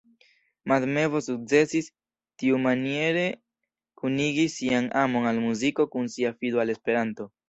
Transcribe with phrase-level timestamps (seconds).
[0.69, 1.87] Mad Mevo sukcesis
[2.37, 3.25] tiumaniere
[3.99, 7.23] kunigi sian amon al muziko kun sia fido al Esperanto.